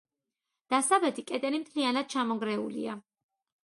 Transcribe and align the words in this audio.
დასავლეთი 0.75 1.25
კედელი 1.33 1.61
მთლიანად 1.67 2.13
ჩამონგრეულია. 2.17 3.01